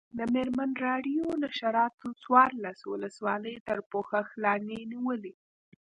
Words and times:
د 0.17 0.19
مېرمن 0.33 0.69
راډیو 0.87 1.25
نشراتو 1.43 2.07
څوارلس 2.23 2.79
ولسوالۍ 2.91 3.55
تر 3.67 3.79
پوښښ 3.91 4.27
لاندې 4.43 4.77
نیولي. 4.91 5.33